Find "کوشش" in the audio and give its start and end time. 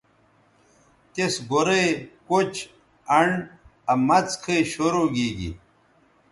4.93-5.29